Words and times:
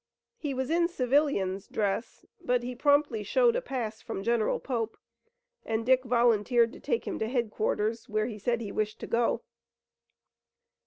He 0.39 0.55
was 0.55 0.71
in 0.71 0.87
civilian's 0.87 1.67
dress, 1.67 2.25
but 2.43 2.63
he 2.63 2.73
promptly 2.73 3.21
showed 3.21 3.55
a 3.55 3.61
pass 3.61 4.01
from 4.01 4.23
General 4.23 4.59
Pope, 4.59 4.97
and 5.63 5.85
Dick 5.85 6.05
volunteered 6.05 6.73
to 6.73 6.79
take 6.79 7.05
him 7.05 7.19
to 7.19 7.27
headquarters, 7.29 8.09
where 8.09 8.25
he 8.25 8.39
said 8.39 8.61
he 8.61 8.71
wished 8.71 8.99
to 9.01 9.05
go. 9.05 9.43